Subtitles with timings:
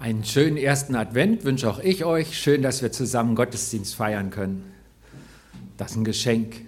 [0.00, 2.38] Einen schönen ersten Advent wünsche auch ich euch.
[2.38, 4.64] Schön, dass wir zusammen Gottesdienst feiern können.
[5.76, 6.62] Das ist ein Geschenk.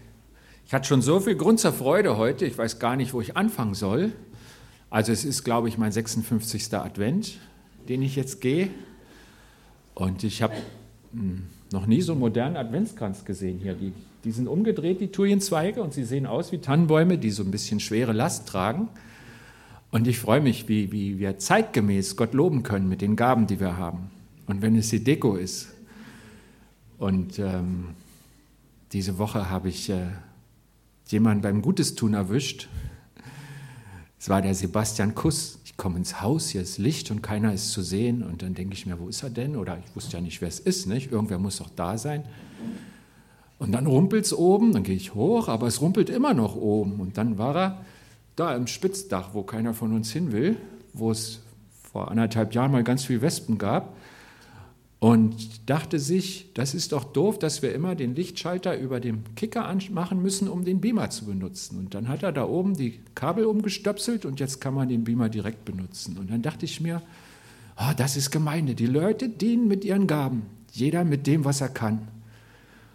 [0.66, 3.34] Ich hatte schon so viel Grund zur Freude heute, ich weiß gar nicht, wo ich
[3.34, 4.12] anfangen soll.
[4.90, 6.74] Also es ist, glaube ich, mein 56.
[6.74, 7.38] Advent,
[7.88, 8.68] den ich jetzt gehe.
[9.94, 10.52] Und ich habe
[11.14, 13.72] hm, noch nie so einen modernen Adventskranz gesehen hier.
[13.72, 13.94] Die,
[14.24, 17.80] die sind umgedreht, die Thujenzeige, und sie sehen aus wie Tannenbäume, die so ein bisschen
[17.80, 18.90] schwere Last tragen.
[19.92, 23.60] Und ich freue mich, wie, wie wir zeitgemäß Gott loben können mit den Gaben, die
[23.60, 24.10] wir haben.
[24.46, 25.68] Und wenn es die Deko ist.
[26.96, 27.88] Und ähm,
[28.92, 30.06] diese Woche habe ich äh,
[31.08, 32.68] jemanden beim Gutes tun erwischt.
[34.18, 35.58] Es war der Sebastian Kuss.
[35.66, 38.22] Ich komme ins Haus, hier ist Licht und keiner ist zu sehen.
[38.22, 39.56] Und dann denke ich mir, wo ist er denn?
[39.56, 40.86] Oder ich wusste ja nicht, wer es ist.
[40.86, 41.12] Nicht?
[41.12, 42.24] Irgendwer muss doch da sein.
[43.58, 46.98] Und dann rumpelt es oben, dann gehe ich hoch, aber es rumpelt immer noch oben.
[46.98, 47.84] Und dann war er
[48.36, 50.56] da im Spitzdach, wo keiner von uns hin will,
[50.92, 51.40] wo es
[51.82, 53.94] vor anderthalb Jahren mal ganz viele Wespen gab,
[55.02, 59.64] und dachte sich, das ist doch doof, dass wir immer den Lichtschalter über dem Kicker
[59.66, 61.76] anmachen müssen, um den Beamer zu benutzen.
[61.76, 65.28] Und dann hat er da oben die Kabel umgestöpselt und jetzt kann man den Beamer
[65.28, 66.18] direkt benutzen.
[66.18, 67.02] Und dann dachte ich mir,
[67.76, 68.76] oh, das ist Gemeinde.
[68.76, 72.06] Die Leute dienen mit ihren Gaben, jeder mit dem, was er kann.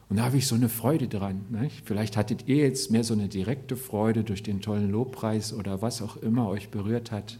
[0.10, 1.42] Und da habe ich so eine Freude dran.
[1.50, 1.84] Nicht?
[1.86, 6.02] Vielleicht hattet ihr jetzt mehr so eine direkte Freude durch den tollen Lobpreis oder was
[6.02, 7.40] auch immer euch berührt hat.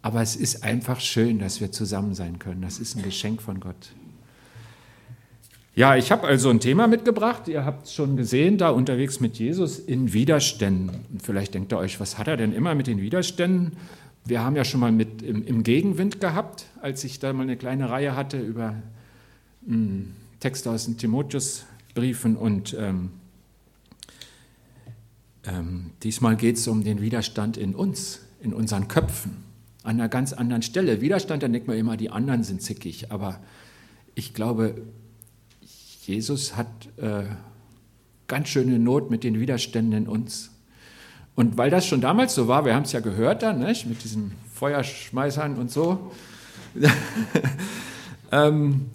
[0.00, 2.62] Aber es ist einfach schön, dass wir zusammen sein können.
[2.62, 3.92] Das ist ein Geschenk von Gott.
[5.74, 7.48] Ja, ich habe also ein Thema mitgebracht.
[7.48, 10.90] Ihr habt es schon gesehen, da unterwegs mit Jesus in Widerständen.
[11.10, 13.72] Und vielleicht denkt ihr euch, was hat er denn immer mit den Widerständen?
[14.24, 17.56] Wir haben ja schon mal mit im, im Gegenwind gehabt, als ich da mal eine
[17.56, 18.74] kleine Reihe hatte über
[19.66, 23.10] mh, hm, Texte aus dem Timotheus Briefen und ähm,
[25.44, 29.44] ähm, diesmal geht es um den Widerstand in uns, in unseren Köpfen,
[29.82, 31.00] an einer ganz anderen Stelle.
[31.00, 33.40] Widerstand, dann denkt man immer, die anderen sind zickig, aber
[34.14, 34.82] ich glaube,
[36.06, 37.24] Jesus hat äh,
[38.26, 40.50] ganz schöne Not mit den Widerständen in uns.
[41.34, 43.86] Und weil das schon damals so war, wir haben es ja gehört dann, nicht?
[43.86, 46.12] mit diesen Feuerschmeißern und so,
[48.32, 48.90] ähm,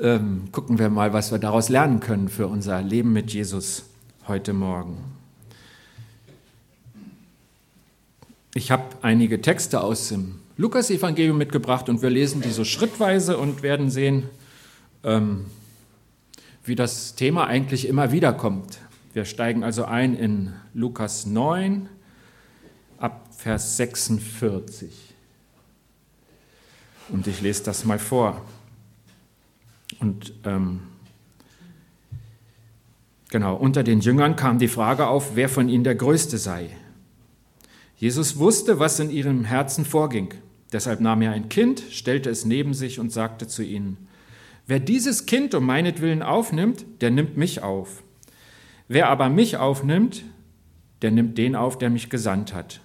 [0.00, 3.84] ähm, gucken wir mal, was wir daraus lernen können für unser Leben mit Jesus
[4.26, 4.98] heute Morgen.
[8.54, 13.62] Ich habe einige Texte aus dem Lukas-Evangelium mitgebracht und wir lesen die so schrittweise und
[13.62, 14.24] werden sehen,
[15.04, 15.46] ähm,
[16.64, 18.78] wie das Thema eigentlich immer wieder kommt.
[19.12, 21.88] Wir steigen also ein in Lukas 9
[22.98, 24.90] ab Vers 46.
[27.08, 28.40] Und ich lese das mal vor.
[30.00, 30.80] Und ähm,
[33.30, 36.70] genau, unter den Jüngern kam die Frage auf, wer von ihnen der Größte sei.
[37.96, 40.32] Jesus wusste, was in ihrem Herzen vorging.
[40.72, 44.08] Deshalb nahm er ein Kind, stellte es neben sich und sagte zu ihnen,
[44.66, 48.04] Wer dieses Kind um meinetwillen aufnimmt, der nimmt mich auf.
[48.86, 50.24] Wer aber mich aufnimmt,
[51.02, 52.80] der nimmt den auf, der mich gesandt hat.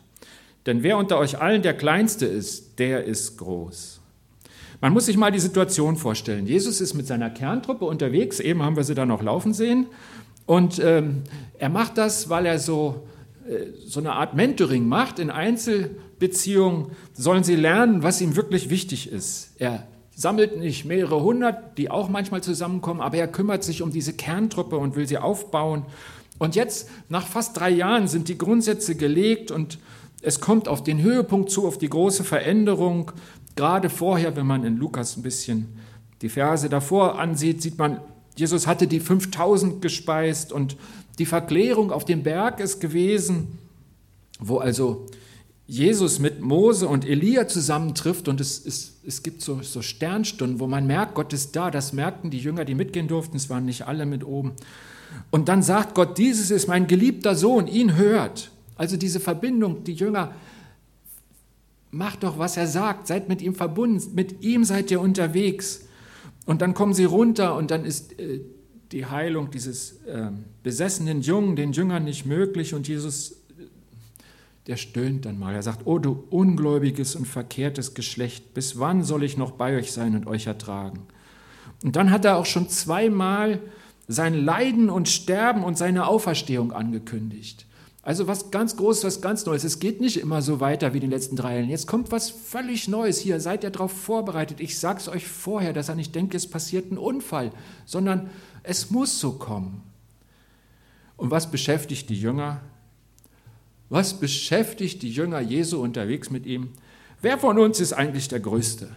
[0.66, 4.02] Denn wer unter euch allen der Kleinste ist, der ist groß.
[4.86, 6.46] Man muss sich mal die Situation vorstellen.
[6.46, 9.88] Jesus ist mit seiner Kerntruppe unterwegs, eben haben wir sie da noch laufen sehen.
[10.46, 11.24] Und ähm,
[11.58, 13.08] er macht das, weil er so,
[13.50, 15.18] äh, so eine Art Mentoring macht.
[15.18, 19.54] In Einzelbeziehungen sollen sie lernen, was ihm wirklich wichtig ist.
[19.58, 24.14] Er sammelt nicht mehrere hundert, die auch manchmal zusammenkommen, aber er kümmert sich um diese
[24.14, 25.88] Kerntruppe und will sie aufbauen.
[26.38, 29.80] Und jetzt, nach fast drei Jahren, sind die Grundsätze gelegt und
[30.22, 33.12] es kommt auf den Höhepunkt zu, auf die große Veränderung.
[33.56, 35.68] Gerade vorher, wenn man in Lukas ein bisschen
[36.22, 38.00] die Verse davor ansieht, sieht man,
[38.36, 40.76] Jesus hatte die 5000 gespeist und
[41.20, 43.60] die Verklärung auf dem Berg ist gewesen,
[44.40, 45.06] wo also
[45.68, 50.68] Jesus mit Mose und Elia zusammentrifft und es, es, es gibt so, so Sternstunden, wo
[50.68, 51.72] man merkt, Gott ist da.
[51.72, 53.38] Das merkten die Jünger, die mitgehen durften.
[53.38, 54.54] Es waren nicht alle mit oben.
[55.32, 58.52] Und dann sagt Gott, dieses ist mein geliebter Sohn, ihn hört.
[58.76, 60.34] Also diese Verbindung, die Jünger
[61.92, 65.88] macht doch, was er sagt, seid mit ihm verbunden, mit ihm seid ihr unterwegs.
[66.46, 68.42] Und dann kommen sie runter und dann ist äh,
[68.92, 70.30] die Heilung dieses äh,
[70.64, 73.64] besessenen Jungen, den Jüngern nicht möglich und Jesus, äh,
[74.68, 75.56] der stöhnt dann mal.
[75.56, 79.92] Er sagt, oh du ungläubiges und verkehrtes Geschlecht, bis wann soll ich noch bei euch
[79.92, 81.08] sein und euch ertragen?
[81.84, 83.60] Und dann hat er auch schon zweimal
[84.08, 87.66] sein Leiden und Sterben und seine Auferstehung angekündigt.
[88.06, 89.64] Also was ganz Großes, was ganz Neues.
[89.64, 91.70] Es geht nicht immer so weiter wie die letzten drei Jahren.
[91.72, 93.40] Jetzt kommt was völlig Neues hier.
[93.40, 94.60] Seid ihr darauf vorbereitet?
[94.60, 97.52] Ich sage es euch vorher, dass er nicht denkt, es passiert ein Unfall,
[97.88, 98.30] sondern
[98.62, 99.82] es muss so kommen.
[101.18, 102.62] Und was beschäftigt die Jünger?
[103.90, 106.74] Was beschäftigt die Jünger Jesu unterwegs mit ihm?
[107.24, 108.92] Wer von uns ist eigentlich der Größte?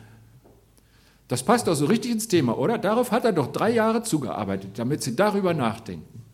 [1.28, 2.76] Das passt doch so richtig ins Thema, oder?
[2.76, 6.27] Darauf hat er doch drei Jahre zugearbeitet, damit Sie darüber nachdenken.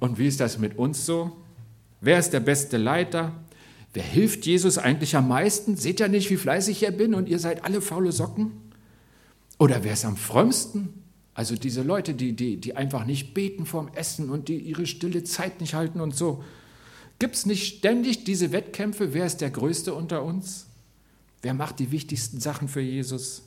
[0.00, 1.36] Und wie ist das mit uns so?
[2.00, 3.32] Wer ist der beste Leiter?
[3.92, 5.76] Wer hilft Jesus eigentlich am meisten?
[5.76, 8.52] Seht ihr nicht, wie fleißig ich bin und ihr seid alle faule Socken?
[9.58, 11.02] Oder wer ist am frömmsten?
[11.34, 15.24] Also diese Leute, die, die, die einfach nicht beten vorm Essen und die ihre stille
[15.24, 16.44] Zeit nicht halten und so.
[17.18, 19.14] Gibt es nicht ständig diese Wettkämpfe?
[19.14, 20.66] Wer ist der Größte unter uns?
[21.42, 23.42] Wer macht die wichtigsten Sachen für Jesus?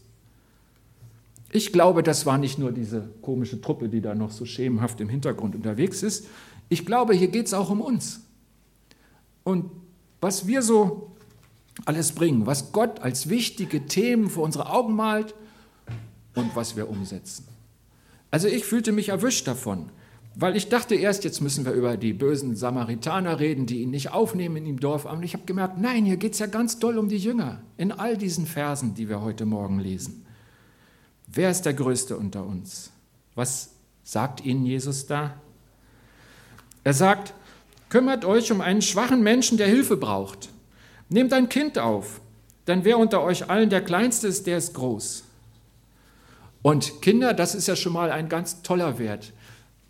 [1.52, 5.10] Ich glaube, das war nicht nur diese komische Truppe, die da noch so schemenhaft im
[5.10, 6.28] Hintergrund unterwegs ist.
[6.70, 8.22] Ich glaube, hier geht es auch um uns.
[9.44, 9.70] Und
[10.22, 11.12] was wir so
[11.86, 15.34] alles bringen, was Gott als wichtige Themen vor unsere Augen malt
[16.36, 17.46] und was wir umsetzen.
[18.30, 19.90] Also ich fühlte mich erwischt davon,
[20.36, 24.14] weil ich dachte erst, jetzt müssen wir über die bösen Samaritaner reden, die ihn nicht
[24.14, 25.06] aufnehmen in dem Dorf.
[25.06, 27.92] Aber ich habe gemerkt, nein, hier geht es ja ganz doll um die Jünger in
[27.92, 30.26] all diesen Versen, die wir heute Morgen lesen.
[31.34, 32.92] Wer ist der Größte unter uns?
[33.36, 33.70] Was
[34.04, 35.36] sagt ihnen Jesus da?
[36.84, 37.34] Er sagt,
[37.90, 40.50] kümmert euch um einen schwachen Menschen, der Hilfe braucht.
[41.10, 42.20] Nehmt ein Kind auf,
[42.68, 45.24] denn wer unter euch allen der Kleinste ist, der ist groß.
[46.62, 49.32] Und Kinder, das ist ja schon mal ein ganz toller Wert.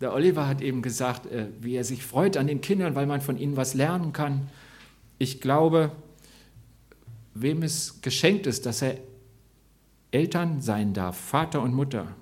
[0.00, 3.20] Der Oliver hat eben gesagt, äh, wie er sich freut an den Kindern, weil man
[3.20, 4.48] von ihnen was lernen kann.
[5.18, 5.92] Ich glaube,
[7.34, 8.96] wem es geschenkt ist, dass er
[10.12, 12.14] Eltern sein darf, Vater und Mutter,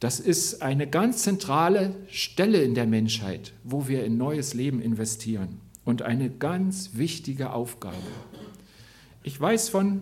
[0.00, 5.60] das ist eine ganz zentrale Stelle in der Menschheit, wo wir in neues Leben investieren
[5.84, 7.96] und eine ganz wichtige Aufgabe.
[9.22, 10.00] Ich weiß von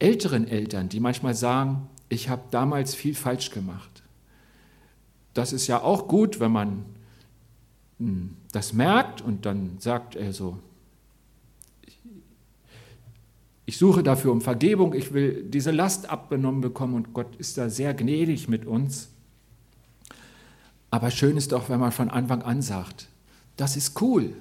[0.00, 4.02] älteren Eltern, die manchmal sagen, ich habe damals viel falsch gemacht.
[5.34, 6.84] Das ist ja auch gut, wenn man
[7.98, 10.58] hm, das merkt und dann sagt er so,
[13.66, 17.68] ich suche dafür um Vergebung, ich will diese Last abgenommen bekommen und Gott ist da
[17.68, 19.08] sehr gnädig mit uns.
[20.90, 23.08] Aber schön ist doch, wenn man von Anfang an sagt,
[23.56, 24.32] das ist cool.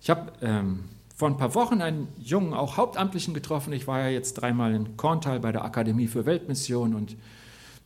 [0.00, 0.84] Ich habe ähm,
[1.16, 3.72] vor ein paar Wochen einen jungen, auch Hauptamtlichen getroffen.
[3.72, 7.16] Ich war ja jetzt dreimal in Korntal bei der Akademie für Weltmission und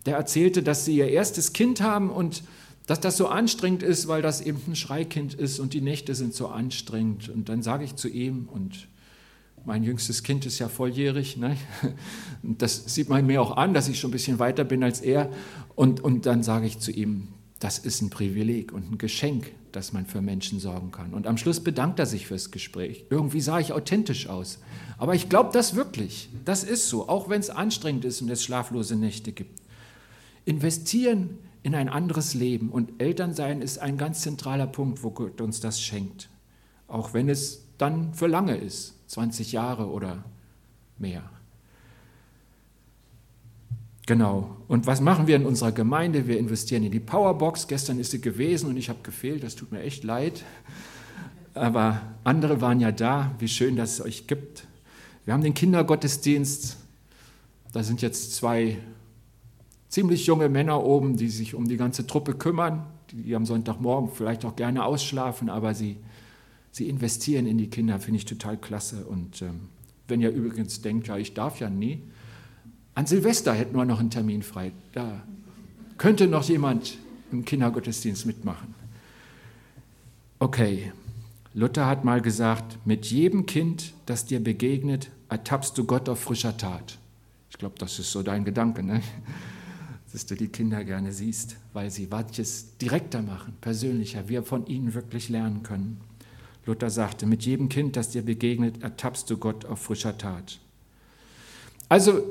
[0.05, 2.43] der erzählte, dass sie ihr erstes Kind haben und
[2.87, 6.35] dass das so anstrengend ist, weil das eben ein Schreikind ist und die Nächte sind
[6.35, 7.31] so anstrengend.
[7.31, 8.89] Und dann sage ich zu ihm, und
[9.65, 11.57] mein jüngstes Kind ist ja volljährig, ne?
[12.43, 15.31] das sieht man mir auch an, dass ich schon ein bisschen weiter bin als er.
[15.75, 17.29] Und, und dann sage ich zu ihm,
[17.59, 21.15] das ist ein Privileg und ein Geschenk, dass man für Menschen sorgen kann.
[21.15, 23.07] Und am Schluss bedankt er sich fürs Gespräch.
[23.09, 24.59] Irgendwie sah ich authentisch aus.
[24.99, 26.29] Aber ich glaube das wirklich.
[26.45, 29.61] Das ist so, auch wenn es anstrengend ist und es schlaflose Nächte gibt.
[30.45, 35.61] Investieren in ein anderes Leben und Elternsein ist ein ganz zentraler Punkt, wo Gott uns
[35.61, 36.29] das schenkt.
[36.89, 40.25] Auch wenn es dann für lange ist, 20 Jahre oder
[40.99, 41.23] mehr.
[44.07, 44.57] Genau.
[44.69, 46.27] Und was machen wir in unserer Gemeinde?
[46.27, 47.69] Wir investieren in die Powerbox.
[47.69, 49.43] Gestern ist sie gewesen und ich habe gefehlt.
[49.43, 50.43] Das tut mir echt leid.
[51.53, 53.33] Aber andere waren ja da.
[53.39, 54.67] Wie schön, dass es euch gibt.
[55.27, 56.79] Wir haben den Kindergottesdienst.
[57.75, 58.79] Da sind jetzt zwei
[59.91, 64.47] ziemlich junge Männer oben, die sich um die ganze Truppe kümmern, die am Sonntagmorgen vielleicht
[64.47, 65.99] auch gerne ausschlafen, aber sie,
[66.73, 69.05] sie investieren in die Kinder, finde ich total klasse.
[69.05, 69.69] Und ähm,
[70.09, 72.03] wenn ihr übrigens denkt, ja, ich darf ja nie,
[72.95, 74.73] an Silvester hätten wir noch einen Termin frei.
[74.93, 75.23] Da
[75.97, 76.99] könnte noch jemand
[77.31, 78.75] im Kindergottesdienst mitmachen.
[80.39, 80.93] Okay,
[81.55, 86.57] Luther hat mal gesagt, mit jedem Kind, das dir begegnet, ertappst du Gott auf frischer
[86.57, 86.99] Tat.
[87.51, 88.83] Ich glaube, das ist so dein Gedanke.
[88.83, 89.03] Ne?
[90.13, 94.93] dass du die Kinder gerne siehst, weil sie manches direkter machen, persönlicher, wir von ihnen
[94.93, 96.01] wirklich lernen können.
[96.65, 100.61] Luther sagte, mit jedem Kind, das dir begegnet, ertappst du Gott auf frischer Tat.
[101.89, 102.23] Also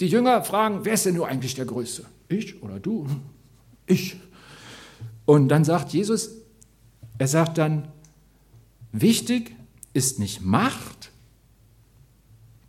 [0.00, 2.04] die Jünger fragen, wer ist denn nur eigentlich der Größte?
[2.28, 3.06] Ich oder du?
[3.86, 4.16] Ich.
[5.24, 6.30] Und dann sagt Jesus,
[7.18, 7.88] er sagt dann,
[8.92, 9.56] wichtig
[9.94, 11.10] ist nicht Macht,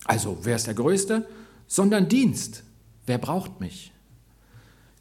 [0.06, 1.28] also wer ist der Größte,
[1.68, 2.64] sondern Dienst.
[3.06, 3.92] Wer braucht mich?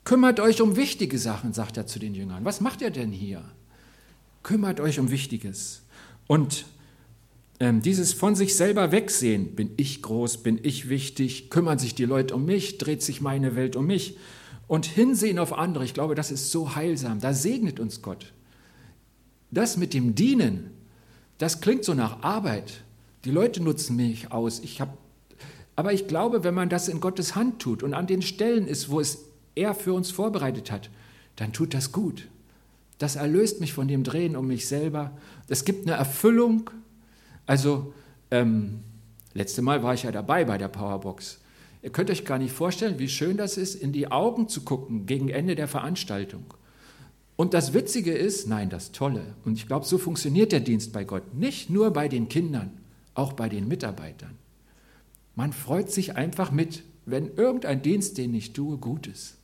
[0.05, 2.45] Kümmert euch um wichtige Sachen, sagt er zu den Jüngern.
[2.45, 3.45] Was macht ihr denn hier?
[4.47, 5.83] Kümmert euch um Wichtiges.
[6.29, 6.67] Und
[7.59, 12.05] ähm, dieses von sich selber wegsehen, bin ich groß, bin ich wichtig, kümmern sich die
[12.05, 14.19] Leute um mich, dreht sich meine Welt um mich
[14.69, 18.35] und hinsehen auf andere, ich glaube, das ist so heilsam, da segnet uns Gott.
[19.51, 20.71] Das mit dem Dienen,
[21.39, 22.85] das klingt so nach Arbeit.
[23.25, 24.61] Die Leute nutzen mich aus.
[24.61, 24.97] Ich hab,
[25.75, 28.91] aber ich glaube, wenn man das in Gottes Hand tut und an den Stellen ist,
[28.91, 29.25] wo es
[29.57, 30.89] er für uns vorbereitet hat,
[31.35, 32.29] dann tut das gut.
[32.99, 35.17] Das erlöst mich von dem Drehen um mich selber.
[35.49, 36.71] Es gibt eine Erfüllung.
[37.45, 37.93] Also,
[38.31, 38.81] ähm,
[39.35, 41.41] letzte Mal war ich ja dabei bei der Powerbox.
[41.83, 45.07] Ihr könnt euch gar nicht vorstellen, wie schön das ist, in die Augen zu gucken
[45.07, 46.45] gegen Ende der Veranstaltung.
[47.37, 51.05] Und das Witzige ist, nein, das Tolle, und ich glaube, so funktioniert der Dienst bei
[51.05, 52.73] Gott, nicht nur bei den Kindern,
[53.15, 54.37] auch bei den Mitarbeitern.
[55.35, 59.37] Man freut sich einfach mit, wenn irgendein Dienst, den ich tue, gut ist.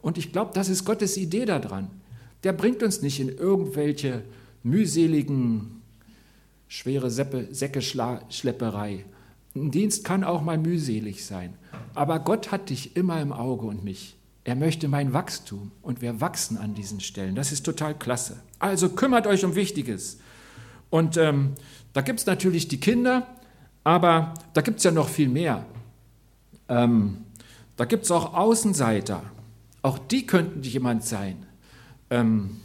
[0.00, 1.90] Und ich glaube, das ist Gottes Idee daran.
[2.44, 4.22] Der bringt uns nicht in irgendwelche
[4.62, 5.82] mühseligen,
[6.68, 9.04] schwere Säcke-Schlepperei.
[9.54, 11.54] Ein Dienst kann auch mal mühselig sein.
[11.94, 14.16] Aber Gott hat dich immer im Auge und mich.
[14.44, 17.34] Er möchte mein Wachstum und wir wachsen an diesen Stellen.
[17.34, 18.40] Das ist total klasse.
[18.58, 20.20] Also kümmert euch um Wichtiges.
[20.90, 21.54] Und ähm,
[21.92, 23.26] da gibt es natürlich die Kinder,
[23.84, 25.66] aber da gibt es ja noch viel mehr.
[26.68, 27.18] Ähm,
[27.76, 29.22] da gibt es auch Außenseiter.
[29.82, 31.47] Auch die könnten jemand sein.
[32.10, 32.60] Ähm,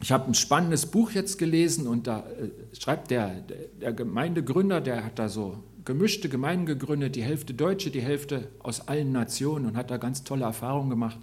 [0.00, 3.42] ich habe ein spannendes Buch jetzt gelesen und da äh, schreibt der,
[3.80, 8.88] der Gemeindegründer, der hat da so gemischte Gemeinden gegründet, die Hälfte Deutsche, die Hälfte aus
[8.88, 11.18] allen Nationen und hat da ganz tolle Erfahrungen gemacht.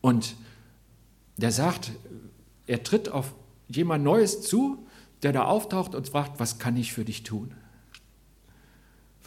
[0.00, 0.36] Und
[1.36, 1.92] der sagt,
[2.66, 3.34] er tritt auf
[3.68, 4.86] jemand Neues zu,
[5.22, 7.54] der da auftaucht und fragt, was kann ich für dich tun?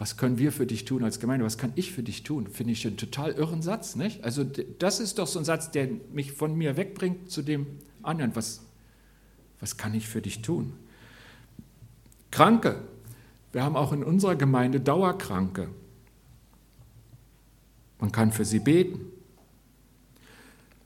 [0.02, 1.46] Was können wir für dich tun als Gemeinde?
[1.46, 2.48] Was kann ich für dich tun?
[2.48, 4.24] Finde ich einen total irren Satz, nicht?
[4.24, 7.68] Also das ist doch so ein Satz, der mich von mir wegbringt zu dem
[8.02, 8.36] anderen.
[8.36, 8.62] Was,
[9.60, 10.74] was kann ich für dich tun?
[12.32, 12.82] Kranke.
[13.52, 15.68] Wir haben auch in unserer Gemeinde Dauerkranke.
[18.00, 19.02] Man kann für sie beten.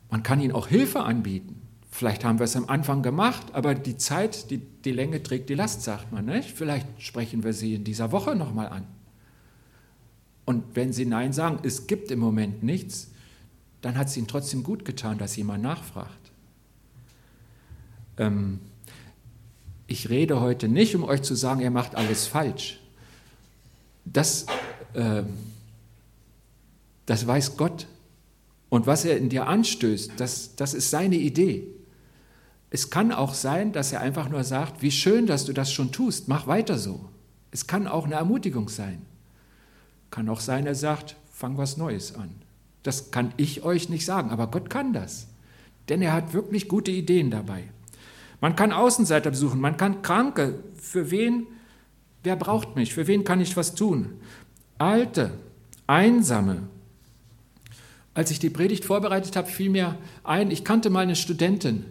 [0.09, 1.61] Man kann ihnen auch Hilfe anbieten.
[1.89, 5.55] Vielleicht haben wir es am Anfang gemacht, aber die Zeit, die, die Länge trägt die
[5.55, 6.25] Last, sagt man.
[6.25, 6.51] Nicht?
[6.51, 8.85] Vielleicht sprechen wir sie in dieser Woche nochmal an.
[10.45, 13.09] Und wenn sie Nein sagen, es gibt im Moment nichts,
[13.81, 16.31] dann hat es ihnen trotzdem gut getan, dass jemand nachfragt.
[18.17, 18.59] Ähm,
[19.87, 22.79] ich rede heute nicht, um euch zu sagen, ihr macht alles falsch.
[24.05, 24.45] Das,
[24.93, 25.23] äh,
[27.05, 27.87] das weiß Gott.
[28.69, 31.67] Und was er in dir anstößt, das, das ist seine Idee.
[32.71, 35.91] Es kann auch sein, dass er einfach nur sagt, wie schön, dass du das schon
[35.91, 37.05] tust, mach weiter so.
[37.51, 39.05] Es kann auch eine Ermutigung sein.
[40.11, 42.29] Kann auch sein, er sagt, fang was Neues an.
[42.83, 45.27] Das kann ich euch nicht sagen, aber Gott kann das.
[45.89, 47.63] Denn er hat wirklich gute Ideen dabei.
[48.41, 50.59] Man kann Außenseiter besuchen, man kann Kranke.
[50.75, 51.47] Für wen?
[52.23, 52.93] Wer braucht mich?
[52.93, 54.13] Für wen kann ich was tun?
[54.77, 55.31] Alte,
[55.87, 56.63] Einsame.
[58.13, 61.85] Als ich die Predigt vorbereitet habe, fiel mir ein, ich kannte mal eine Studentin,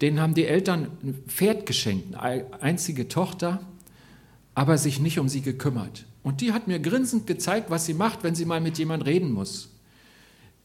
[0.00, 3.60] Denen haben die Eltern ein Pferd geschenkt, eine einzige Tochter,
[4.54, 6.06] aber sich nicht um sie gekümmert.
[6.22, 9.32] Und die hat mir grinsend gezeigt, was sie macht, wenn sie mal mit jemandem reden
[9.32, 9.70] muss.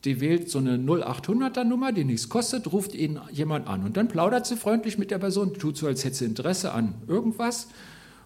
[0.06, 4.08] Die wählt so eine 0800er Nummer, die nichts kostet, ruft ihn jemand an und dann
[4.08, 7.68] plaudert sie freundlich mit der Person, tut so, als hätte sie Interesse an irgendwas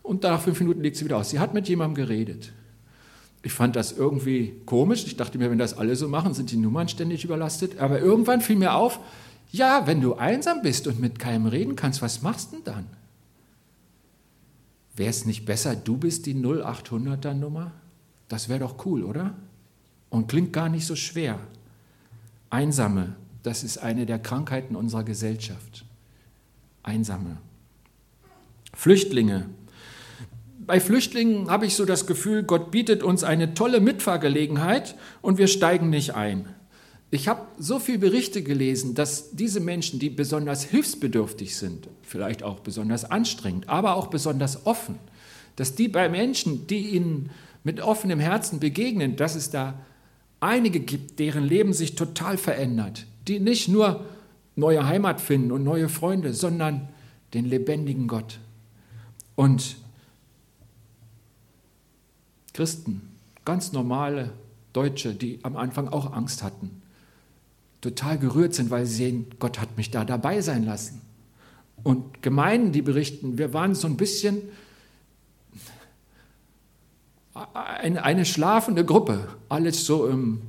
[0.04, 1.32] und nach fünf Minuten legt sie wieder aus.
[1.32, 2.54] Sie hat mit jemandem geredet.
[3.42, 5.06] Ich fand das irgendwie komisch.
[5.06, 7.80] Ich dachte mir, wenn das alle so machen, sind die Nummern ständig überlastet.
[7.80, 9.00] Aber irgendwann fiel mir auf,
[9.52, 12.86] ja, wenn du einsam bist und mit keinem reden kannst, was machst du denn dann?
[14.96, 17.72] Wäre es nicht besser, du bist die 0800er Nummer?
[18.28, 19.36] Das wäre doch cool, oder?
[20.10, 21.40] Und klingt gar nicht so schwer.
[22.50, 25.86] Einsame, das ist eine der Krankheiten unserer Gesellschaft.
[26.84, 27.38] Einsame.
[28.74, 29.50] Flüchtlinge.
[30.60, 35.48] Bei Flüchtlingen habe ich so das Gefühl, Gott bietet uns eine tolle Mitfahrgelegenheit und wir
[35.48, 36.48] steigen nicht ein.
[37.14, 42.62] Ich habe so viele Berichte gelesen, dass diese Menschen, die besonders hilfsbedürftig sind, vielleicht auch
[42.62, 44.98] besonders anstrengend, aber auch besonders offen,
[45.56, 47.30] dass die bei Menschen, die ihnen
[47.64, 49.76] mit offenem Herzen begegnen, dass es da
[50.40, 54.04] einige gibt, deren Leben sich total verändert, die nicht nur
[54.56, 56.90] neue Heimat finden und neue Freunde, sondern
[57.36, 58.40] den lebendigen Gott.
[59.36, 59.76] Und
[62.54, 63.08] Christen,
[63.46, 64.32] ganz normale
[64.74, 66.82] Deutsche, die am Anfang auch Angst hatten,
[67.84, 71.02] total gerührt sind, weil sie sehen, Gott hat mich da dabei sein lassen.
[71.84, 74.42] Und Gemeinden, die berichten, wir waren so ein bisschen
[77.34, 80.42] eine, schlafende Gruppe, alles so im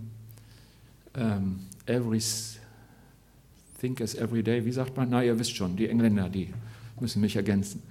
[1.17, 2.21] ähm, every
[3.81, 5.09] think as every day, wie sagt man?
[5.11, 6.53] Na, ihr wisst schon, die Engländer, die
[7.01, 7.83] müssen mich ergänzen.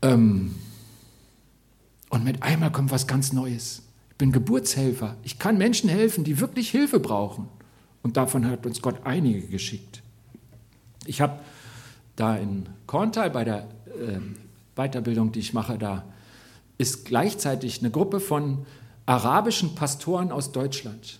[0.00, 0.54] Ähm,
[2.08, 3.82] und mit einmal kommt was ganz Neues.
[4.10, 5.16] Ich bin Geburtshelfer.
[5.22, 7.48] Ich kann Menschen helfen, die wirklich Hilfe brauchen.
[8.02, 10.02] Und davon hat uns Gott einige geschickt.
[11.06, 11.38] Ich habe
[12.16, 14.18] da in Korntal bei der äh,
[14.74, 16.04] Weiterbildung, die ich mache, da
[16.78, 18.66] ist gleichzeitig eine Gruppe von
[19.06, 21.18] arabischen Pastoren aus Deutschland.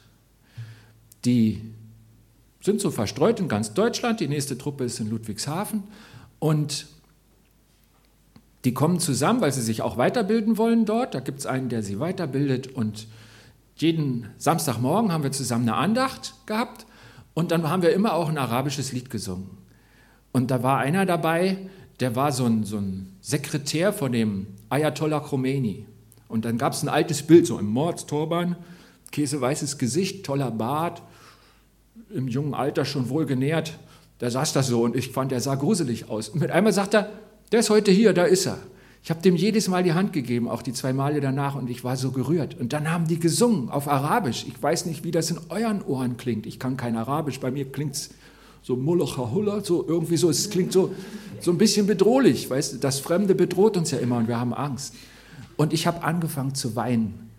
[1.24, 1.60] Die
[2.60, 4.20] sind so verstreut in ganz Deutschland.
[4.20, 5.84] Die nächste Truppe ist in Ludwigshafen.
[6.38, 6.86] Und
[8.64, 11.14] die kommen zusammen, weil sie sich auch weiterbilden wollen dort.
[11.14, 12.68] Da gibt es einen, der sie weiterbildet.
[12.68, 13.06] Und
[13.76, 16.86] jeden Samstagmorgen haben wir zusammen eine Andacht gehabt
[17.34, 19.50] und dann haben wir immer auch ein arabisches Lied gesungen.
[20.32, 21.58] Und da war einer dabei,
[22.00, 25.86] der war so ein, so ein Sekretär von dem Ayatollah Khomeini.
[26.28, 28.56] Und dann gab es ein altes Bild, so im Mordsturban,
[29.10, 31.02] käseweißes Gesicht, toller Bart,
[32.14, 33.78] im jungen Alter schon wohl genährt.
[34.18, 36.28] Da saß das so und ich fand, er sah gruselig aus.
[36.30, 37.10] Und mit einmal sagt er,
[37.50, 38.58] der ist heute hier, da ist er.
[39.04, 41.82] Ich habe dem jedes Mal die Hand gegeben, auch die zwei Male danach, und ich
[41.82, 42.58] war so gerührt.
[42.58, 44.46] Und dann haben die gesungen auf Arabisch.
[44.46, 46.46] Ich weiß nicht, wie das in euren Ohren klingt.
[46.46, 47.40] Ich kann kein Arabisch.
[47.40, 48.10] Bei mir klingt es
[48.62, 50.30] so Molochahulla, so irgendwie so.
[50.30, 50.94] Es klingt so,
[51.40, 52.48] so ein bisschen bedrohlich.
[52.48, 54.94] Weißt das Fremde bedroht uns ja immer und wir haben Angst.
[55.56, 57.30] Und ich habe angefangen zu weinen,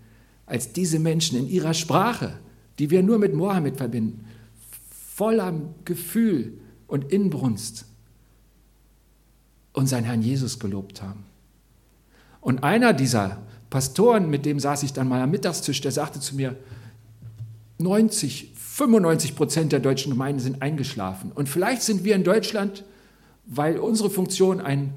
[0.46, 2.40] als diese Menschen in ihrer Sprache,
[2.78, 4.26] die wir nur mit Mohammed verbinden,
[5.16, 5.54] voller
[5.86, 7.86] Gefühl und Inbrunst
[9.72, 11.24] unseren Herrn Jesus gelobt haben.
[12.44, 13.38] Und einer dieser
[13.70, 16.56] Pastoren, mit dem saß ich dann mal am Mittagstisch, der sagte zu mir,
[17.80, 21.32] 90, 95 Prozent der deutschen Gemeinden sind eingeschlafen.
[21.34, 22.84] Und vielleicht sind wir in Deutschland,
[23.46, 24.94] weil unsere Funktion ein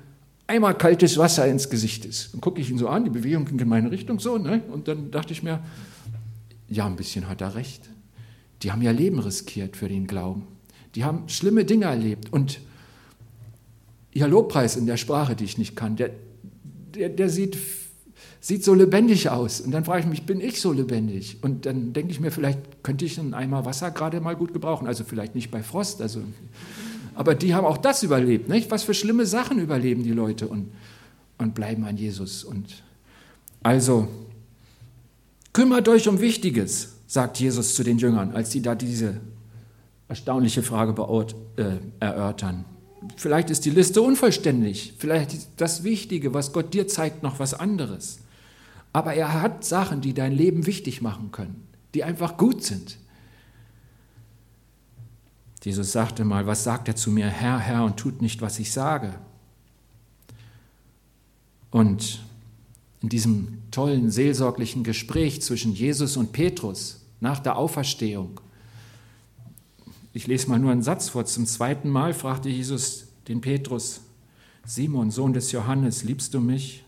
[0.46, 2.34] einmal kaltes Wasser ins Gesicht ist.
[2.34, 4.62] Dann gucke ich ihn so an, die Bewegung ging in meine Richtung so, ne?
[4.72, 5.60] und dann dachte ich mir,
[6.68, 7.88] ja, ein bisschen hat er recht.
[8.62, 10.46] Die haben ja Leben riskiert für den Glauben.
[10.94, 12.32] Die haben schlimme Dinge erlebt.
[12.32, 12.60] Und
[14.12, 16.10] ihr Lobpreis in der Sprache, die ich nicht kann, der,
[16.96, 17.56] der, der sieht,
[18.40, 19.60] sieht so lebendig aus.
[19.60, 21.38] Und dann frage ich mich, bin ich so lebendig?
[21.42, 24.86] Und dann denke ich mir, vielleicht könnte ich einen Eimer Wasser gerade mal gut gebrauchen.
[24.86, 26.22] Also vielleicht nicht bei Frost, also,
[27.14, 28.48] aber die haben auch das überlebt.
[28.48, 28.70] Nicht?
[28.70, 30.72] Was für schlimme Sachen überleben die Leute und,
[31.38, 32.44] und bleiben an Jesus.
[32.44, 32.82] Und
[33.62, 34.08] also,
[35.52, 39.20] kümmert euch um Wichtiges, sagt Jesus zu den Jüngern, als sie da diese
[40.08, 40.94] erstaunliche Frage
[41.56, 41.64] äh,
[42.00, 42.64] erörtern.
[43.16, 44.94] Vielleicht ist die Liste unvollständig.
[44.98, 48.18] Vielleicht ist das Wichtige, was Gott dir zeigt, noch was anderes.
[48.92, 52.98] Aber er hat Sachen, die dein Leben wichtig machen können, die einfach gut sind.
[55.62, 58.70] Jesus sagte mal, was sagt er zu mir, Herr, Herr, und tut nicht, was ich
[58.70, 59.14] sage.
[61.72, 62.24] Und
[63.02, 68.40] in diesem tollen seelsorglichen Gespräch zwischen Jesus und Petrus nach der Auferstehung
[70.16, 71.26] ich lese mal nur einen Satz vor.
[71.26, 74.00] Zum zweiten Mal fragte Jesus den Petrus,
[74.64, 76.84] Simon, Sohn des Johannes, liebst du mich?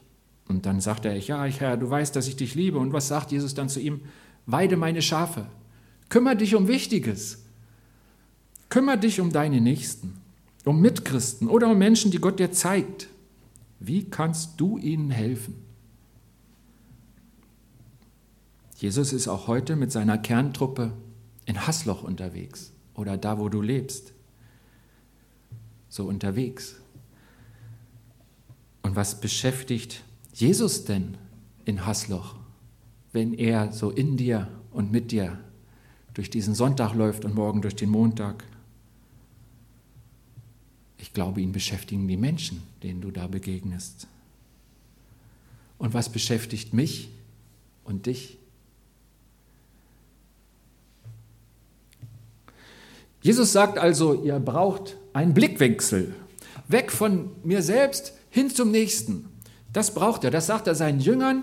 [0.49, 2.79] Und dann sagte er, ja, ich Herr, du weißt, dass ich dich liebe.
[2.79, 4.01] Und was sagt Jesus dann zu ihm?
[4.47, 5.45] Weide meine Schafe,
[6.09, 7.45] kümmere dich um Wichtiges,
[8.71, 10.15] kümmere dich um deine Nächsten,
[10.65, 13.09] um Mitchristen oder um Menschen, die Gott dir zeigt.
[13.79, 15.55] Wie kannst du ihnen helfen?
[18.79, 20.95] Jesus ist auch heute mit seiner Kerntruppe
[21.45, 24.13] in Hasloch unterwegs oder da, wo du lebst.
[25.89, 26.77] So unterwegs.
[28.83, 30.03] Und was beschäftigt
[30.35, 31.17] Jesus denn
[31.65, 32.35] in Hasloch,
[33.13, 35.39] wenn er so in dir und mit dir
[36.13, 38.45] durch diesen Sonntag läuft und morgen durch den Montag?
[40.99, 44.09] Ich glaube, ihn beschäftigen die Menschen, denen du da begegnest.
[45.79, 47.11] Und was beschäftigt mich
[47.85, 48.39] und dich?
[53.21, 56.15] Jesus sagt also, ihr braucht einen Blickwechsel.
[56.69, 59.29] Weg von mir selbst hin zum Nächsten.
[59.73, 60.31] Das braucht er.
[60.31, 61.43] Das sagt er seinen Jüngern.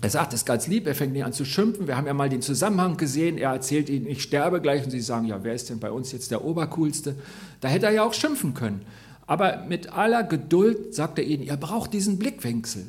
[0.00, 1.86] Er sagt es ganz lieb, er fängt nicht an zu schimpfen.
[1.86, 3.38] Wir haben ja mal den Zusammenhang gesehen.
[3.38, 4.84] Er erzählt ihnen, ich sterbe gleich.
[4.84, 7.14] Und sie sagen, ja, wer ist denn bei uns jetzt der Obercoolste?
[7.60, 8.82] Da hätte er ja auch schimpfen können.
[9.28, 12.84] Aber mit aller Geduld sagt er ihnen, ihr braucht diesen Blickwechsel.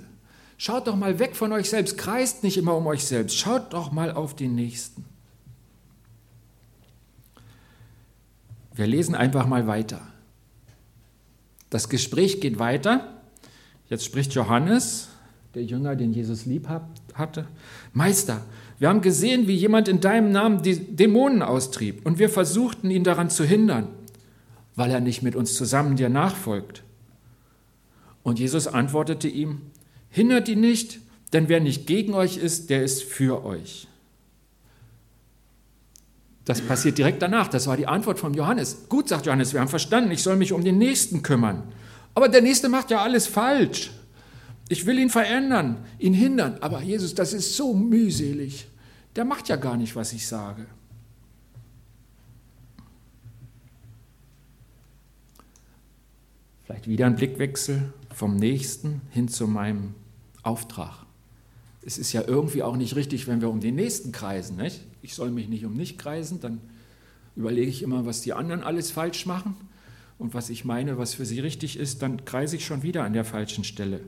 [0.58, 1.97] Schaut doch mal weg von euch selbst.
[1.97, 3.38] Kreist nicht immer um euch selbst.
[3.38, 5.06] Schaut doch mal auf den Nächsten.
[8.75, 10.01] Wir lesen einfach mal weiter.
[11.69, 13.21] Das Gespräch geht weiter.
[13.89, 15.09] Jetzt spricht Johannes,
[15.53, 16.67] der Jünger, den Jesus lieb
[17.13, 17.47] hatte.
[17.93, 18.41] Meister,
[18.79, 23.03] wir haben gesehen, wie jemand in deinem Namen die Dämonen austrieb und wir versuchten ihn
[23.03, 23.88] daran zu hindern,
[24.75, 26.83] weil er nicht mit uns zusammen dir nachfolgt.
[28.23, 29.62] Und Jesus antwortete ihm,
[30.09, 30.99] hindert ihn nicht,
[31.33, 33.88] denn wer nicht gegen euch ist, der ist für euch.
[36.45, 37.47] Das passiert direkt danach.
[37.47, 38.89] Das war die Antwort von Johannes.
[38.89, 41.63] Gut, sagt Johannes, wir haben verstanden, ich soll mich um den Nächsten kümmern.
[42.15, 43.91] Aber der Nächste macht ja alles falsch.
[44.69, 46.58] Ich will ihn verändern, ihn hindern.
[46.62, 48.67] Aber Jesus, das ist so mühselig.
[49.15, 50.65] Der macht ja gar nicht, was ich sage.
[56.63, 59.95] Vielleicht wieder ein Blickwechsel vom Nächsten hin zu meinem
[60.43, 61.06] Auftrag.
[61.86, 64.58] Es ist ja irgendwie auch nicht richtig, wenn wir um den Nächsten kreisen.
[64.58, 64.82] Nicht?
[65.04, 66.62] ich soll mich nicht um mich kreisen, dann
[67.36, 69.56] überlege ich immer, was die anderen alles falsch machen
[70.17, 73.13] und was ich meine, was für sie richtig ist, dann kreise ich schon wieder an
[73.13, 74.00] der falschen Stelle.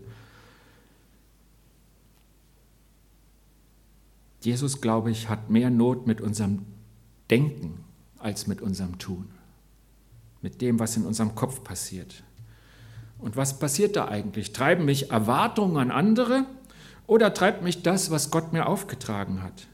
[4.42, 6.62] Jesus, glaube ich, hat mehr Not mit unserem
[7.30, 7.84] Denken
[8.20, 9.28] als mit unserem Tun,
[10.42, 12.24] mit dem, was in unserem Kopf passiert.
[13.18, 14.54] Und was passiert da eigentlich?
[14.54, 16.46] Treiben mich Erwartungen an andere
[17.08, 19.68] oder treibt mich das, was Gott mir aufgetragen hat?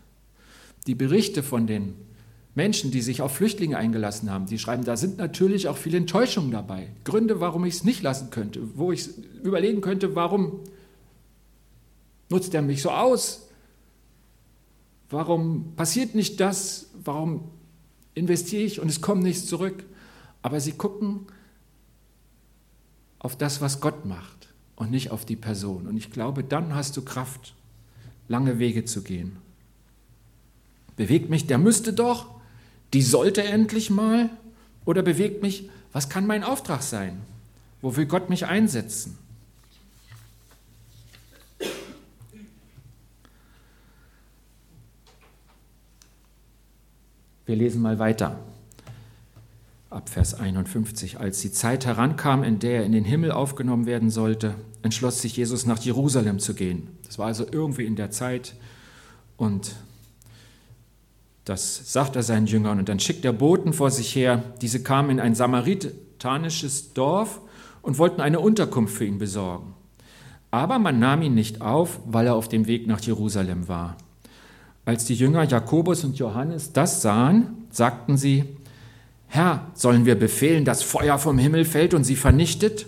[0.87, 1.95] Die Berichte von den
[2.53, 6.51] Menschen, die sich auf Flüchtlinge eingelassen haben, die schreiben, da sind natürlich auch viele Enttäuschungen
[6.51, 6.89] dabei.
[7.05, 9.09] Gründe, warum ich es nicht lassen könnte, wo ich
[9.43, 10.59] überlegen könnte, warum
[12.29, 13.47] nutzt er mich so aus?
[15.09, 16.89] Warum passiert nicht das?
[17.03, 17.45] Warum
[18.13, 19.83] investiere ich und es kommt nichts zurück?
[20.41, 21.27] Aber sie gucken
[23.19, 24.50] auf das, was Gott macht
[24.81, 25.85] und nicht auf die Person.
[25.85, 27.53] Und ich glaube, dann hast du Kraft,
[28.27, 29.37] lange Wege zu gehen.
[30.95, 32.41] Bewegt mich, der müsste doch,
[32.91, 34.31] die sollte endlich mal,
[34.83, 37.21] oder bewegt mich, was kann mein Auftrag sein?
[37.79, 39.19] Wo will Gott mich einsetzen?
[47.45, 48.39] Wir lesen mal weiter.
[49.91, 51.19] Ab Vers 51.
[51.19, 55.35] Als die Zeit herankam, in der er in den Himmel aufgenommen werden sollte, entschloss sich
[55.35, 56.87] Jesus nach Jerusalem zu gehen.
[57.05, 58.55] Das war also irgendwie in der Zeit.
[59.35, 59.75] Und
[61.43, 62.79] das sagt er seinen Jüngern.
[62.79, 64.41] Und dann schickt er Boten vor sich her.
[64.61, 67.41] Diese kamen in ein samaritanisches Dorf
[67.81, 69.73] und wollten eine Unterkunft für ihn besorgen.
[70.51, 73.97] Aber man nahm ihn nicht auf, weil er auf dem Weg nach Jerusalem war.
[74.85, 78.55] Als die Jünger Jakobus und Johannes das sahen, sagten sie,
[79.33, 82.85] Herr, sollen wir befehlen, dass Feuer vom Himmel fällt und sie vernichtet?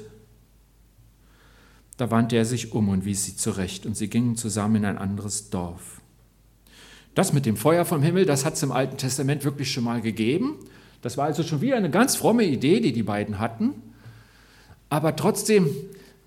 [1.96, 4.98] Da wandte er sich um und wies sie zurecht, und sie gingen zusammen in ein
[4.98, 6.02] anderes Dorf.
[7.16, 10.02] Das mit dem Feuer vom Himmel, das hat es im Alten Testament wirklich schon mal
[10.02, 10.58] gegeben.
[11.02, 13.76] Das war also schon wieder eine ganz fromme Idee, die die beiden hatten.
[14.90, 15.70] Aber trotzdem,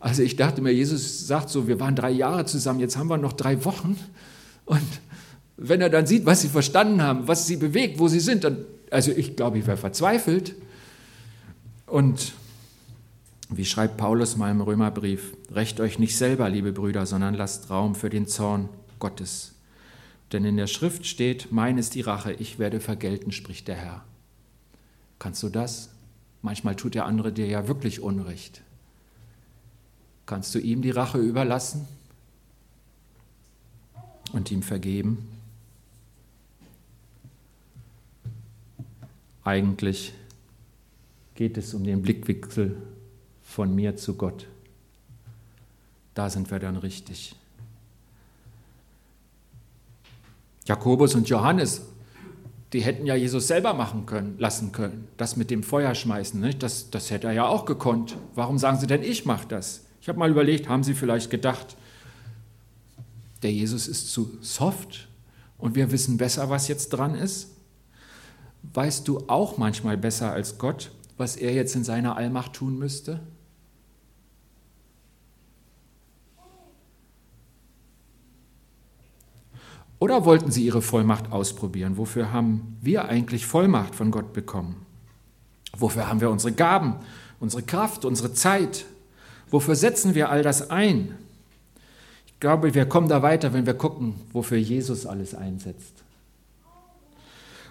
[0.00, 3.18] also ich dachte mir, Jesus sagt so, wir waren drei Jahre zusammen, jetzt haben wir
[3.18, 3.98] noch drei Wochen.
[4.64, 4.80] Und
[5.58, 8.64] wenn er dann sieht, was sie verstanden haben, was sie bewegt, wo sie sind, dann,
[8.90, 10.54] also ich glaube, ich wäre verzweifelt.
[11.86, 12.32] Und
[13.48, 17.94] wie schreibt Paulus mal im Römerbrief, recht euch nicht selber, liebe Brüder, sondern lasst Raum
[17.94, 18.68] für den Zorn
[18.98, 19.52] Gottes.
[20.32, 24.04] Denn in der Schrift steht, mein ist die Rache, ich werde vergelten, spricht der Herr.
[25.18, 25.90] Kannst du das?
[26.42, 28.62] Manchmal tut der andere dir ja wirklich Unrecht.
[30.26, 31.86] Kannst du ihm die Rache überlassen
[34.32, 35.35] und ihm vergeben?
[39.46, 40.12] Eigentlich
[41.36, 42.76] geht es um den Blickwinkel
[43.44, 44.48] von mir zu Gott.
[46.14, 47.36] Da sind wir dann richtig.
[50.64, 51.82] Jakobus und Johannes,
[52.72, 55.06] die hätten ja Jesus selber machen können, lassen können.
[55.16, 56.60] Das mit dem Feuer schmeißen, nicht?
[56.64, 58.16] Das, das hätte er ja auch gekonnt.
[58.34, 59.84] Warum sagen sie denn, ich mache das?
[60.00, 61.76] Ich habe mal überlegt, haben sie vielleicht gedacht,
[63.44, 65.06] der Jesus ist zu soft
[65.56, 67.55] und wir wissen besser, was jetzt dran ist?
[68.74, 73.20] Weißt du auch manchmal besser als Gott, was er jetzt in seiner Allmacht tun müsste?
[79.98, 81.96] Oder wollten sie ihre Vollmacht ausprobieren?
[81.96, 84.84] Wofür haben wir eigentlich Vollmacht von Gott bekommen?
[85.76, 86.96] Wofür haben wir unsere Gaben,
[87.40, 88.84] unsere Kraft, unsere Zeit?
[89.50, 91.16] Wofür setzen wir all das ein?
[92.26, 96.04] Ich glaube, wir kommen da weiter, wenn wir gucken, wofür Jesus alles einsetzt.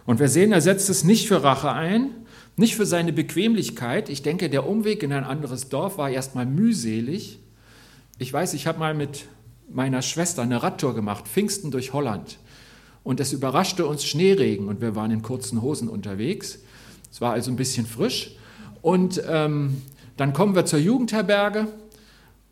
[0.05, 2.11] Und wir sehen, er setzt es nicht für Rache ein,
[2.57, 4.09] nicht für seine Bequemlichkeit.
[4.09, 7.39] Ich denke, der Umweg in ein anderes Dorf war erstmal mühselig.
[8.17, 9.25] Ich weiß, ich habe mal mit
[9.69, 12.37] meiner Schwester eine Radtour gemacht, Pfingsten durch Holland.
[13.03, 16.59] Und es überraschte uns Schneeregen und wir waren in kurzen Hosen unterwegs.
[17.11, 18.35] Es war also ein bisschen frisch.
[18.81, 19.81] Und ähm,
[20.17, 21.67] dann kommen wir zur Jugendherberge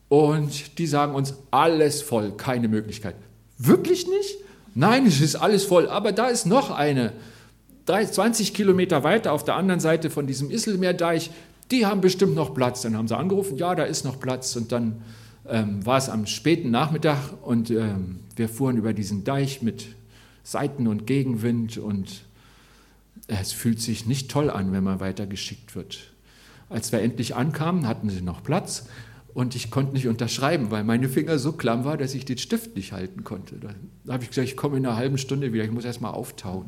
[0.09, 3.15] und die sagen uns, alles voll, keine Möglichkeit.
[3.57, 4.37] Wirklich nicht?
[4.75, 7.13] Nein, es ist alles voll, aber da ist noch eine.
[7.85, 11.31] 20 Kilometer weiter auf der anderen Seite von diesem Isselmeerdeich,
[11.71, 12.81] die haben bestimmt noch Platz.
[12.81, 14.55] Dann haben sie angerufen, ja, da ist noch Platz.
[14.55, 15.01] Und dann
[15.47, 19.87] ähm, war es am späten Nachmittag und ähm, wir fuhren über diesen Deich mit
[20.43, 22.23] Seiten- und Gegenwind und
[23.27, 26.11] es fühlt sich nicht toll an, wenn man weitergeschickt wird.
[26.69, 28.87] Als wir endlich ankamen, hatten sie noch Platz
[29.33, 32.75] und ich konnte nicht unterschreiben, weil meine Finger so klamm waren, dass ich den Stift
[32.75, 33.55] nicht halten konnte.
[34.05, 36.11] Da habe ich gesagt, ich komme in einer halben Stunde wieder, ich muss erst mal
[36.11, 36.65] auftauen.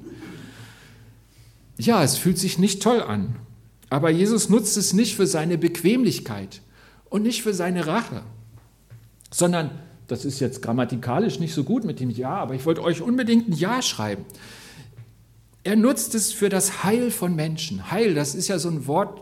[1.77, 3.35] Ja, es fühlt sich nicht toll an.
[3.89, 6.61] Aber Jesus nutzt es nicht für seine Bequemlichkeit
[7.09, 8.23] und nicht für seine Rache,
[9.31, 9.71] sondern,
[10.07, 13.49] das ist jetzt grammatikalisch nicht so gut mit dem Ja, aber ich wollte euch unbedingt
[13.49, 14.25] ein Ja schreiben.
[15.63, 17.89] Er nutzt es für das Heil von Menschen.
[17.89, 19.21] Heil, das ist ja so ein Wort,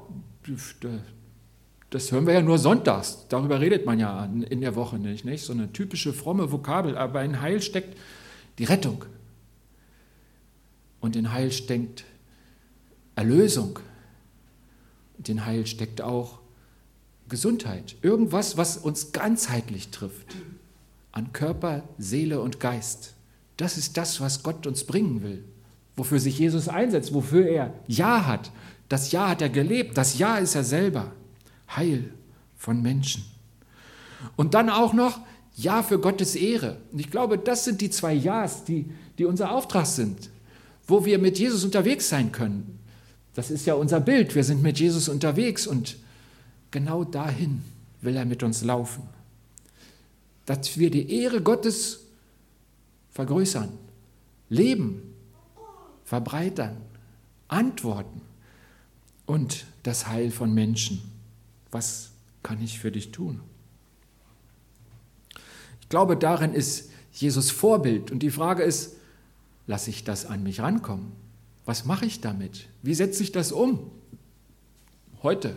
[1.90, 3.28] das hören wir ja nur sonntags.
[3.30, 5.44] Darüber redet man ja in der Woche nicht, nicht?
[5.44, 6.98] So eine typische fromme Vokabel.
[6.98, 7.98] Aber in Heil steckt
[8.58, 9.06] die Rettung,
[11.00, 12.04] Und in Heil steckt
[13.16, 13.80] Erlösung.
[15.18, 16.40] Und in Heil steckt auch
[17.30, 17.96] Gesundheit.
[18.02, 20.36] Irgendwas, was uns ganzheitlich trifft.
[21.12, 23.14] An Körper, Seele und Geist.
[23.58, 25.44] Das ist das, was Gott uns bringen will.
[25.96, 28.52] Wofür sich Jesus einsetzt, wofür er Ja hat.
[28.90, 29.98] Das Ja hat er gelebt.
[29.98, 31.12] Das Ja ist er selber.
[31.76, 32.12] Heil
[32.58, 33.24] von Menschen.
[34.36, 35.20] Und dann auch noch
[35.56, 36.78] Ja für Gottes Ehre.
[36.92, 40.30] Und ich glaube, das sind die zwei Ja's, die, die unser Auftrag sind,
[40.88, 42.80] wo wir mit Jesus unterwegs sein können.
[43.34, 44.36] Das ist ja unser Bild.
[44.36, 45.98] Wir sind mit Jesus unterwegs und
[46.72, 47.64] genau dahin
[48.02, 49.04] will er mit uns laufen.
[50.46, 52.02] Dass wir die Ehre Gottes
[53.12, 53.70] vergrößern,
[54.50, 55.02] leben,
[56.04, 56.78] verbreitern,
[57.48, 58.22] antworten
[59.26, 61.02] und das Heil von Menschen.
[61.72, 62.12] Was
[62.44, 63.40] kann ich für dich tun?
[65.82, 68.12] Ich glaube, darin ist Jesus Vorbild.
[68.12, 68.96] Und die Frage ist,
[69.68, 71.23] lasse ich das an mich rankommen?
[71.66, 72.68] Was mache ich damit?
[72.82, 73.92] Wie setze ich das um?
[75.22, 75.56] Heute,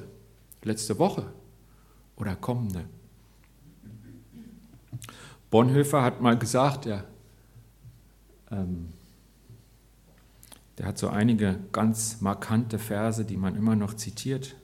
[0.62, 1.32] letzte Woche
[2.16, 2.84] oder kommende?
[5.50, 7.04] Bonhoeffer hat mal gesagt, der,
[8.50, 8.92] ähm,
[10.78, 14.56] der hat so einige ganz markante Verse, die man immer noch zitiert.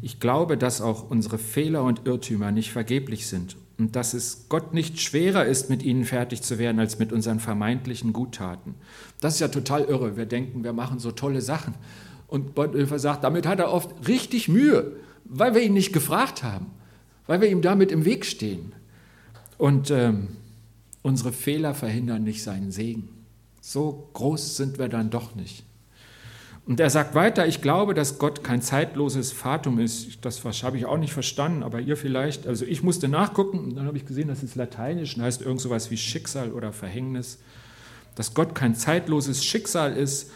[0.00, 4.74] Ich glaube, dass auch unsere Fehler und Irrtümer nicht vergeblich sind und dass es Gott
[4.74, 8.74] nicht schwerer ist, mit ihnen fertig zu werden, als mit unseren vermeintlichen Guttaten.
[9.20, 10.16] Das ist ja total irre.
[10.16, 11.74] Wir denken, wir machen so tolle Sachen.
[12.28, 16.66] Und Bonhoeffer sagt, damit hat er oft richtig Mühe, weil wir ihn nicht gefragt haben,
[17.26, 18.72] weil wir ihm damit im Weg stehen.
[19.58, 20.28] Und ähm,
[21.02, 23.08] unsere Fehler verhindern nicht seinen Segen.
[23.60, 25.64] So groß sind wir dann doch nicht.
[26.64, 30.24] Und er sagt weiter, ich glaube, dass Gott kein zeitloses Fatum ist.
[30.24, 32.46] Das habe ich auch nicht verstanden, aber ihr vielleicht.
[32.46, 35.60] Also ich musste nachgucken und dann habe ich gesehen, das ist lateinisch und heißt irgend
[35.60, 37.38] sowas wie Schicksal oder Verhängnis.
[38.14, 40.30] Dass Gott kein zeitloses Schicksal ist,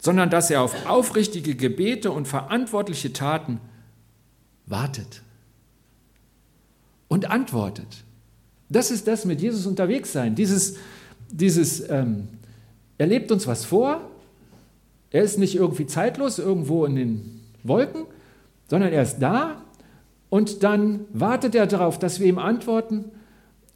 [0.00, 3.60] sondern dass er auf aufrichtige Gebete und verantwortliche Taten
[4.66, 5.22] wartet
[7.06, 8.04] und antwortet.
[8.68, 10.34] Das ist das mit Jesus unterwegs sein.
[10.34, 10.76] Dieses,
[11.30, 12.28] dieses ähm,
[12.98, 14.07] er lebt uns was vor,
[15.10, 18.04] er ist nicht irgendwie zeitlos irgendwo in den Wolken,
[18.68, 19.62] sondern er ist da
[20.30, 23.06] und dann wartet er darauf, dass wir ihm antworten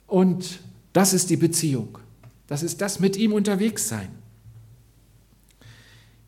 [0.06, 0.60] und
[0.92, 1.98] das ist die Beziehung.
[2.46, 4.10] Das ist das mit ihm unterwegs sein.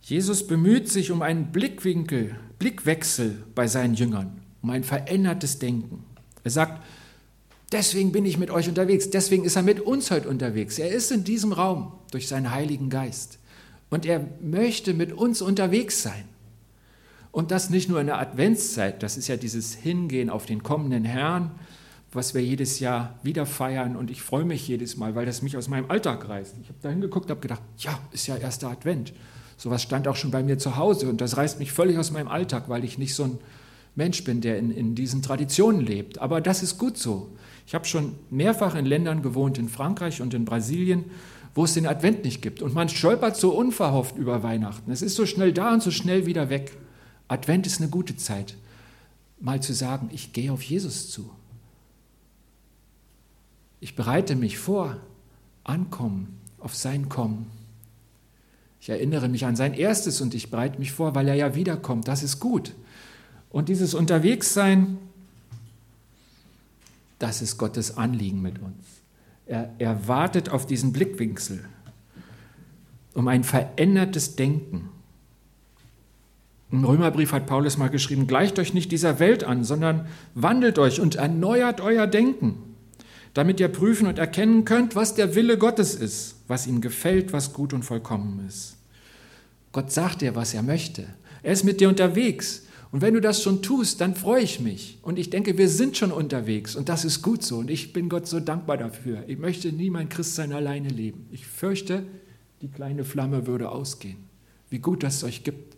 [0.01, 6.05] Jesus bemüht sich um einen Blickwinkel, Blickwechsel bei seinen Jüngern, um ein verändertes Denken.
[6.45, 6.83] Er sagt,
[7.73, 10.79] deswegen bin ich mit euch unterwegs, deswegen ist er mit uns heute unterwegs.
[10.79, 13.39] Er ist in diesem Raum durch seinen Heiligen Geist.
[13.91, 16.25] Und er möchte mit uns unterwegs sein.
[17.31, 21.05] Und das nicht nur in der Adventszeit, das ist ja dieses Hingehen auf den kommenden
[21.05, 21.51] Herrn,
[22.13, 23.97] was wir jedes Jahr wieder feiern.
[23.97, 26.55] Und ich freue mich jedes Mal, weil das mich aus meinem Alltag reißt.
[26.63, 29.13] Ich habe da hingeguckt, habe gedacht, ja, ist ja erster Advent.
[29.57, 32.29] Sowas stand auch schon bei mir zu Hause und das reißt mich völlig aus meinem
[32.29, 33.39] Alltag, weil ich nicht so ein
[33.97, 36.19] Mensch bin, der in, in diesen Traditionen lebt.
[36.19, 37.31] Aber das ist gut so.
[37.67, 41.05] Ich habe schon mehrfach in Ländern gewohnt, in Frankreich und in Brasilien,
[41.55, 42.63] wo es den Advent nicht gibt.
[42.63, 44.91] Und man stolpert so unverhofft über Weihnachten.
[44.91, 46.77] Es ist so schnell da und so schnell wieder weg.
[47.29, 48.57] Advent ist eine gute Zeit,
[49.41, 51.31] mal zu sagen, ich gehe auf Jesus zu.
[53.81, 54.97] Ich bereite mich vor,
[55.63, 57.51] ankommen, auf sein Kommen.
[58.81, 62.09] Ich erinnere mich an sein erstes und ich bereite mich vor, weil er ja wiederkommt.
[62.09, 62.75] Das ist gut.
[63.51, 64.99] Und dieses Unterwegssein,
[67.19, 69.04] das ist Gottes Anliegen mit uns.
[69.47, 71.65] Er, er wartet auf diesen Blickwinkel,
[73.15, 74.89] um ein verändertes Denken.
[76.73, 81.01] Im Römerbrief hat Paulus mal geschrieben, gleicht euch nicht dieser Welt an, sondern wandelt euch
[81.01, 82.57] und erneuert euer Denken,
[83.33, 87.53] damit ihr prüfen und erkennen könnt, was der Wille Gottes ist, was ihm gefällt, was
[87.53, 88.77] gut und vollkommen ist.
[89.73, 91.07] Gott sagt dir, was er möchte.
[91.43, 92.63] Er ist mit dir unterwegs.
[92.95, 94.99] Und wenn du das schon tust, dann freue ich mich.
[95.03, 97.59] Und ich denke, wir sind schon unterwegs und das ist gut so.
[97.59, 99.25] Und ich bin Gott so dankbar dafür.
[99.27, 101.27] Ich möchte nie mein Christsein alleine leben.
[101.33, 102.07] Ich fürchte,
[102.63, 104.19] die kleine Flamme würde ausgehen.
[104.71, 105.77] Wie gut, dass es euch gibt.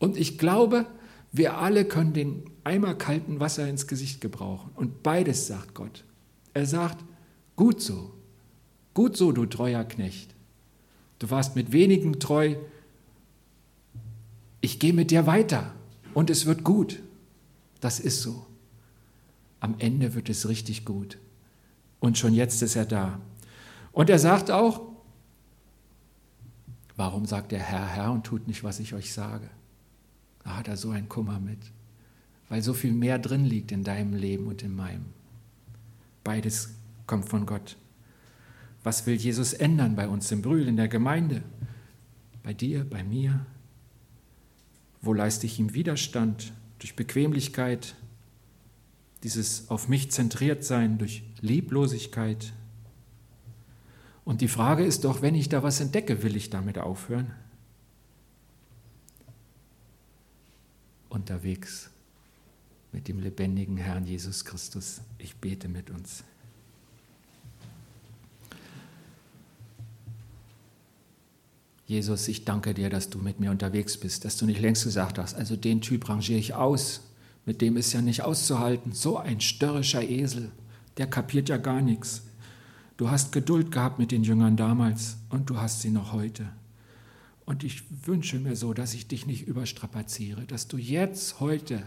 [0.00, 0.86] Und ich glaube,
[1.30, 4.72] wir alle können den Eimer kalten Wasser ins Gesicht gebrauchen.
[4.74, 6.02] Und beides sagt Gott.
[6.52, 6.98] Er sagt,
[7.54, 8.10] gut so,
[8.92, 10.34] gut so, du treuer Knecht.
[11.20, 12.56] Du warst mit wenigen treu.
[14.60, 15.74] Ich gehe mit dir weiter
[16.14, 17.02] und es wird gut.
[17.80, 18.46] Das ist so.
[19.60, 21.18] Am Ende wird es richtig gut.
[21.98, 23.20] Und schon jetzt ist er da.
[23.92, 24.82] Und er sagt auch,
[26.96, 29.48] warum sagt der Herr, Herr und tut nicht, was ich euch sage?
[30.44, 31.58] Da hat er so einen Kummer mit,
[32.48, 35.06] weil so viel mehr drin liegt in deinem Leben und in meinem.
[36.24, 36.74] Beides
[37.06, 37.76] kommt von Gott.
[38.82, 41.42] Was will Jesus ändern bei uns im Brühl, in der Gemeinde?
[42.42, 43.46] bei dir, bei mir?
[45.02, 46.52] Wo leiste ich ihm Widerstand?
[46.78, 47.94] Durch Bequemlichkeit,
[49.22, 52.52] dieses auf mich zentriert sein, durch Lieblosigkeit.
[54.24, 57.32] Und die Frage ist doch, wenn ich da was entdecke, will ich damit aufhören?
[61.08, 61.90] Unterwegs
[62.92, 65.00] mit dem lebendigen Herrn Jesus Christus.
[65.18, 66.24] Ich bete mit uns.
[71.90, 75.18] Jesus, ich danke dir, dass du mit mir unterwegs bist, dass du nicht längst gesagt
[75.18, 77.00] hast, also den Typ rangiere ich aus,
[77.44, 80.52] mit dem ist ja nicht auszuhalten, so ein störrischer Esel,
[80.98, 82.22] der kapiert ja gar nichts.
[82.96, 86.46] Du hast Geduld gehabt mit den Jüngern damals und du hast sie noch heute.
[87.44, 91.82] Und ich wünsche mir so, dass ich dich nicht überstrapaziere, dass du jetzt, heute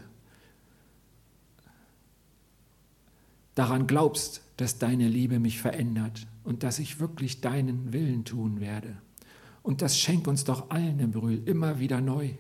[3.56, 8.98] daran glaubst, dass deine Liebe mich verändert und dass ich wirklich deinen Willen tun werde.
[9.64, 12.32] Und das schenk uns doch allen im Brühl immer wieder neu.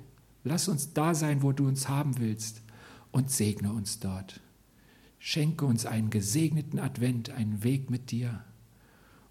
[0.43, 2.61] Lass uns da sein, wo du uns haben willst
[3.11, 4.41] und segne uns dort.
[5.19, 8.43] Schenke uns einen gesegneten Advent, einen Weg mit dir.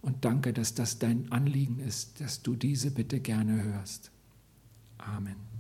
[0.01, 4.11] Und danke, dass das dein Anliegen ist, dass du diese Bitte gerne hörst.
[4.97, 5.37] Amen.